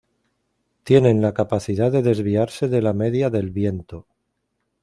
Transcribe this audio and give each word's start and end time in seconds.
Tienen 0.83 1.21
la 1.21 1.35
capacidad 1.35 1.91
de 1.91 2.01
desviarse 2.01 2.67
de 2.67 2.81
la 2.81 2.91
media 2.91 3.29
del 3.29 3.51
viento. 3.51 4.07